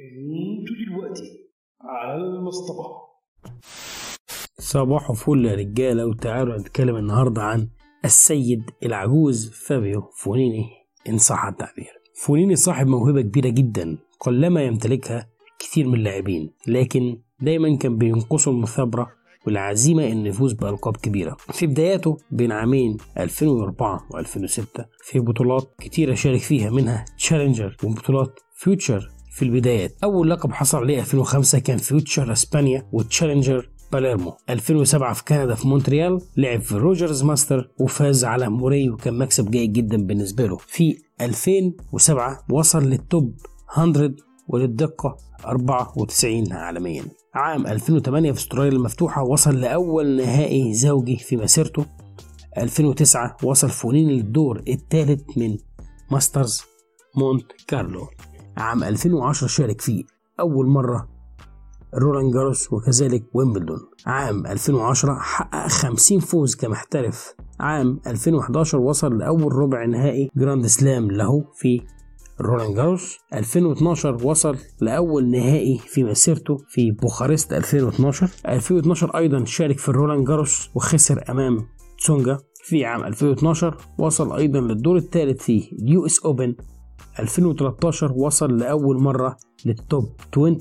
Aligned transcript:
أنتوا 0.00 0.76
دلوقتي 0.86 1.48
على 1.80 2.16
المصطبة. 2.16 2.84
صباح 4.58 5.12
فل 5.12 5.44
يا 5.44 5.54
رجالة 5.54 6.06
وتعالوا 6.06 6.58
نتكلم 6.58 6.96
النهاردة 6.96 7.42
عن 7.42 7.68
السيد 8.04 8.70
العجوز 8.82 9.50
فابيو 9.50 10.02
فونيني 10.22 10.64
إن 11.08 11.18
صح 11.18 11.44
التعبير. 11.44 11.92
فونيني 12.22 12.56
صاحب 12.56 12.86
موهبة 12.86 13.20
كبيرة 13.20 13.48
جدا 13.48 13.98
قلما 14.20 14.62
يمتلكها 14.62 15.28
كثير 15.58 15.88
من 15.88 15.94
اللاعبين 15.94 16.52
لكن 16.66 17.18
دايما 17.40 17.76
كان 17.76 17.96
بينقصه 17.96 18.50
المثابرة 18.50 19.10
والعزيمة 19.46 20.02
يفوز 20.02 20.52
بألقاب 20.52 20.96
كبيرة. 20.96 21.36
في 21.52 21.66
بداياته 21.66 22.16
بين 22.30 22.52
عامين 22.52 22.96
2004 23.18 24.08
و2006 24.12 24.84
في 25.04 25.20
بطولات 25.20 25.74
كتيرة 25.78 26.14
شارك 26.14 26.40
فيها 26.40 26.70
منها 26.70 27.04
Challenger 27.18 27.76
وبطولات 27.84 28.40
Future 28.54 29.15
في 29.36 29.42
البدايات. 29.42 29.96
أول 30.04 30.30
لقب 30.30 30.52
حصل 30.52 30.78
عليه 30.78 31.00
2005 31.00 31.58
كان 31.58 31.78
Future 31.78 32.32
إسبانيا 32.32 32.88
و 32.92 32.99
Challenger 32.99 33.70
باليرمو. 33.92 34.36
2007 34.50 35.12
في 35.12 35.24
كندا 35.24 35.54
في 35.54 35.68
مونتريال 35.68 36.20
لعب 36.36 36.60
في 36.60 36.74
Rogers 36.74 37.22
Master 37.22 37.70
وفاز 37.80 38.24
على 38.24 38.48
موري 38.48 38.90
وكان 38.90 39.18
مكسب 39.18 39.50
جيد 39.50 39.72
جدا 39.72 39.96
بالنسبة 40.06 40.46
له. 40.46 40.56
في 40.56 40.96
2007 41.20 42.44
وصل 42.50 42.84
لل 42.84 43.04
top 43.04 43.34
100 43.78 44.14
وللدقة 44.48 45.16
94 45.46 46.52
عالميا. 46.52 47.04
عام 47.34 47.66
2008 47.66 48.32
في 48.32 48.38
استراليا 48.38 48.72
المفتوحة 48.72 49.22
وصل 49.22 49.60
لأول 49.60 50.16
نهائي 50.16 50.74
زوجي 50.74 51.16
في 51.16 51.36
مسيرته. 51.36 51.86
2009 52.58 53.36
وصل 53.42 53.68
فونيني 53.68 54.08
للدور 54.08 54.62
الثالث 54.68 55.22
من 55.36 55.56
Masters 56.10 56.62
مونت 57.16 57.52
كارلو. 57.68 58.08
عام 58.56 58.84
2010 58.84 59.46
شارك 59.46 59.80
فيه. 59.80 60.04
أول 60.40 60.66
مرة 60.66 61.08
رولان 61.94 62.30
جاروس 62.30 62.72
وكذلك 62.72 63.24
ويمبلدون. 63.34 63.78
عام 64.06 64.46
2010 64.46 65.14
حقق 65.14 65.68
50 65.68 66.20
فوز 66.20 66.54
كمحترف. 66.54 67.34
عام 67.60 68.00
2011 68.06 68.78
وصل 68.78 69.18
لأول 69.18 69.52
ربع 69.52 69.84
نهائي 69.84 70.30
Grand 70.36 70.66
Slam 70.66 71.10
له 71.10 71.44
في 71.54 71.82
رولان 72.40 72.74
جاروس. 72.74 73.18
2012 73.34 74.26
وصل 74.26 74.56
لأول 74.80 75.30
نهائي 75.30 75.78
في 75.78 76.04
مسيرته 76.04 76.56
في 76.68 76.90
بوخارست. 76.90 77.52
2012 77.52 78.30
2012 78.48 79.16
أيضا 79.16 79.44
شارك 79.44 79.78
في 79.78 79.88
الرولان 79.88 80.24
جاروس 80.24 80.70
وخسر 80.74 81.24
أمام 81.30 81.66
تسونجا. 81.98 82.38
في 82.64 82.84
عام 82.84 83.04
2012 83.04 83.76
وصل 83.98 84.36
أيضا 84.36 84.60
للدور 84.60 84.96
الثالث 84.96 85.42
في 85.42 85.72
ال 85.72 86.06
US 86.06 86.24
Open. 86.24 86.54
2013 87.20 88.12
وصل 88.12 88.58
لأول 88.58 89.02
مرة 89.02 89.36
لل 89.64 89.83
top 89.83 90.12
20 90.32 90.58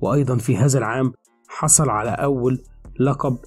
وأيضا 0.00 0.36
في 0.36 0.56
هذا 0.56 0.78
العام 0.78 1.12
حصل 1.48 1.90
على 1.90 2.10
أول 2.10 2.62
لقب 3.00 3.38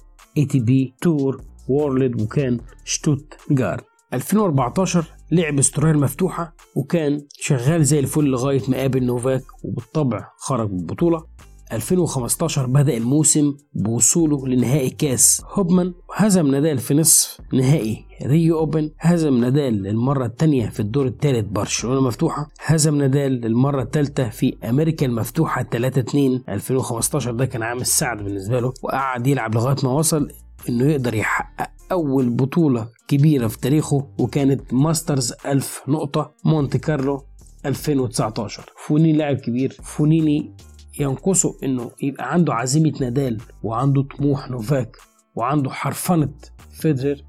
ATP 0.54 0.94
Tour 1.00 1.40
World 1.68 2.22
وكان 2.22 2.60
شتوتجارت 2.84 3.84
2014 4.12 5.04
لعب 5.32 5.58
استراليا 5.58 5.94
المفتوحة 5.94 6.54
وكان 6.76 7.26
شغال 7.32 7.84
زي 7.84 7.98
الفل 7.98 8.24
لغاية 8.24 8.62
ما 8.68 8.76
قابل 8.76 9.04
نوفاك 9.04 9.42
وبالطبع 9.64 10.30
خرج 10.38 10.70
من 10.72 10.78
البطولة. 10.80 11.24
2015 11.72 12.66
بدأ 12.66 12.96
الموسم 12.96 13.54
بوصوله 13.74 14.48
لنهائي 14.48 14.90
كاس 14.90 15.42
هوبمان 15.52 15.94
وهزم 16.08 16.46
نادال 16.46 16.78
في 16.78 16.94
نصف 16.94 17.38
نهائي 17.52 18.04
ريو 18.22 18.58
Open 18.58 18.90
هزم 18.98 19.34
نادال 19.40 19.82
للمرة 19.82 20.26
الثانية 20.26 20.68
في 20.68 20.80
الدور 20.80 21.06
الثالث 21.06 21.46
برشلونة 21.50 22.00
مفتوحة 22.00 22.48
هزم 22.64 22.94
نادال 22.94 23.32
للمرة 23.32 23.82
الثالثة 23.82 24.28
في 24.28 24.56
أمريكا 24.64 25.06
المفتوحة 25.06 25.62
3 25.62 26.00
2 26.00 26.42
2015 26.48 27.32
ده 27.32 27.46
كان 27.46 27.62
عام 27.62 27.78
السعد 27.80 28.22
بالنسبة 28.24 28.60
له 28.60 28.72
وقعد 28.82 29.26
يلعب 29.26 29.54
لغاية 29.54 29.76
ما 29.84 29.90
وصل 29.90 30.28
إنه 30.68 30.84
يقدر 30.84 31.14
يحقق 31.14 31.70
أول 31.92 32.30
بطولة 32.30 32.88
كبيرة 33.08 33.46
في 33.46 33.58
تاريخه 33.60 34.06
وكانت 34.18 34.74
Masters 34.74 35.32
1000 35.46 35.82
نقطة 35.88 36.32
مونت 36.46 36.76
كارلو 36.76 37.24
2019 37.66 38.72
فونيني 38.86 39.12
لاعب 39.18 39.36
كبير 39.36 39.76
فونيني 39.82 40.52
ينقصه 41.00 41.56
إنه 41.62 41.90
يبقى 42.02 42.32
عنده 42.32 42.54
عزيمة 42.54 42.92
نادال 43.00 43.40
وعنده 43.62 44.02
طموح 44.02 44.50
نوفاك 44.50 44.96
وعنده 45.34 45.70
حرفنة 45.70 46.32
فيدرر 46.70 47.22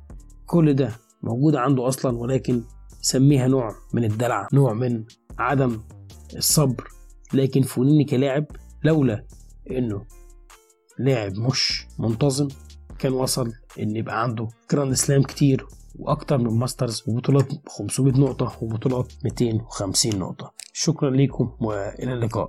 كل 0.46 0.74
ده 0.74 0.92
موجود 1.24 1.56
عنده 1.56 1.88
أصلا 1.88 2.18
ولكن 2.18 2.64
سميها 3.02 3.48
نوع 3.48 3.76
من 3.94 4.04
الدلع 4.04 4.48
نوع 4.54 4.74
من 4.74 5.04
عدم 5.40 5.80
الصبر. 6.36 6.88
لكن 7.34 7.62
فونيني 7.62 8.04
كلاعب 8.04 8.46
لولا 8.84 9.24
إنه 9.72 10.06
لاعب 11.00 11.32
مش 11.38 11.88
منتظم 12.00 12.48
كان 13.00 13.14
وصل 13.14 13.54
إن 13.80 13.96
يبقى 13.96 14.24
عنده 14.24 14.48
Grand 14.72 14.94
Slam 14.94 15.24
كتير 15.24 15.66
وأكتر 16.00 16.38
من 16.38 16.60
Masters 16.60 17.04
وبطولات 17.08 17.48
500 17.70 18.14
نقطة 18.20 18.58
وبطولات 18.62 19.14
250 19.24 20.20
نقطة. 20.20 20.54
شكرا 20.74 21.10
لكم 21.10 21.52
وإلى 21.62 22.14
اللقاء. 22.14 22.46